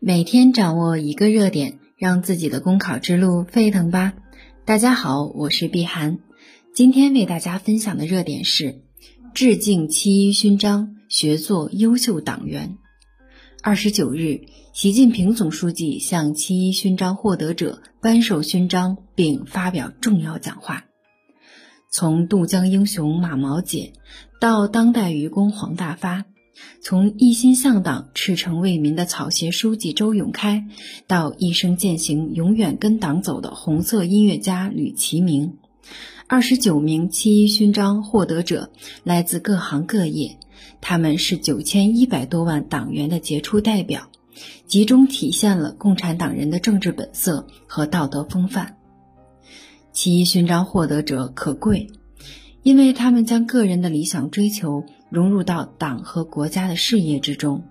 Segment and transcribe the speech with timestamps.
[0.00, 4.12] 每天掌握一个热点，让自己的公考之路沸腾吧！
[4.64, 6.20] 大家好，我是碧涵，
[6.72, 8.80] 今天为大家分享的热点是：
[9.34, 12.78] 致敬七一勋章，学做优秀党员。
[13.60, 14.42] 二十九日，
[14.72, 20.84] 习近平总书记向七一勋章获得者颁授勋章，并发表重要讲话。
[21.90, 23.94] 从渡江英雄马毛姐
[24.40, 26.24] 到当代愚公黄大发。
[26.80, 30.66] 从一心向党、赤诚为民的草鞋书记周永开，
[31.06, 35.58] 到一生践行、永远跟党走的红色音乐家吕其明，
[36.26, 38.70] 二十九名七一勋章获得者
[39.02, 40.38] 来自各行各业，
[40.80, 44.08] 他们是九千一百多万党员的杰出代表，
[44.66, 48.76] 集中体现了共产党人的政治本色和道德风范。
[49.92, 51.88] 七一勋章获得者可贵。
[52.62, 57.64] 因为他们将个人的理想追求融入到党和国家的事业之中，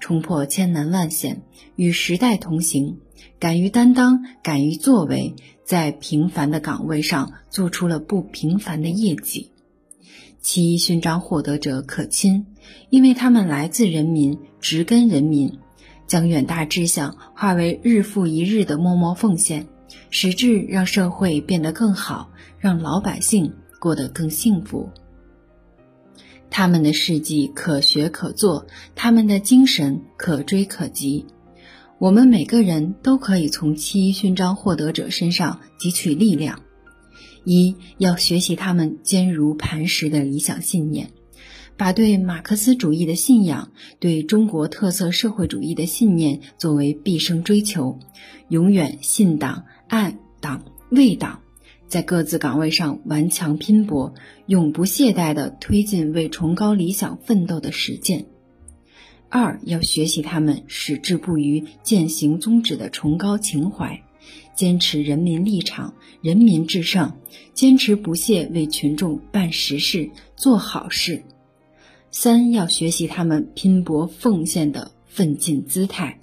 [0.00, 1.42] 冲破千难万险，
[1.76, 2.98] 与时代同行，
[3.38, 9.50] 敢于担当，敢于作为，在平凡的岗位上做出了不平凡的业绩。
[10.40, 12.44] 七一勋章获得者可亲，
[12.90, 15.58] 因为他们来自人民，植根人民，
[16.06, 19.66] 将远大志向化为日复一日的默默奉献，
[20.10, 23.54] 实质让社会变得更好，让老百姓。
[23.84, 24.88] 过得更幸福。
[26.48, 31.26] 他们的事迹可学可做，他们的精神可追可及。
[31.98, 36.62] 我们每个人都可以从七一勋章获得者身上汲取力量。
[37.44, 41.10] 一要学习他们坚如磐石的理想信念，
[41.76, 47.98] 把对马克思主义的信仰、对中国特色社会主义的信念作为毕生追求，
[48.48, 51.43] 永远信党、爱党、为党。
[51.86, 54.14] 在各自岗位上顽强拼搏，
[54.46, 58.26] 永不懈怠地推进为崇高理想奋斗的实践。
[59.28, 64.02] 二要学习他们矢志不渝、践行宗旨的崇高情怀，
[64.54, 67.18] 坚持人民立场、人民至上，
[67.52, 71.22] 坚持不懈为群众办实事、做好事。
[72.10, 76.20] 三要学习他们拼搏奉献的奋进姿态，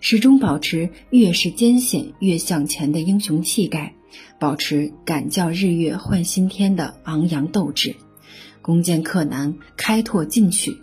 [0.00, 3.94] 始终保持越是艰险越向前的英雄气概。
[4.38, 7.96] 保持敢叫日月换新天的昂扬斗志，
[8.60, 10.78] 攻坚克难，开拓进取。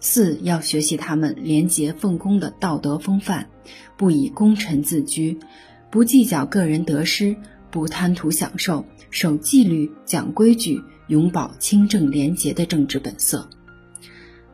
[0.00, 3.46] 四要学习他们廉洁奉公的道德风范，
[3.96, 5.38] 不以功臣自居，
[5.90, 7.36] 不计较个人得失，
[7.70, 13.48] 不贪图享受，守纪律，讲规矩，永葆清正廉洁的政治本色。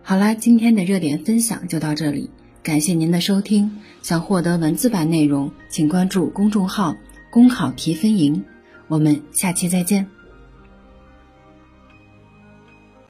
[0.03, 2.31] 好啦，今天的热点分享就到这里，
[2.63, 3.79] 感谢您的收听。
[4.03, 6.95] 想获得文字版内容，请关注公众号。
[7.31, 8.45] 公考提分营，
[8.87, 10.07] 我们下期再见。